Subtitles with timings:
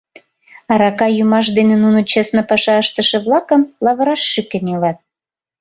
[0.71, 4.97] Арака йӱмаш дене нуно честно паша ыштыше-влакым лавыраш шӱкен илат.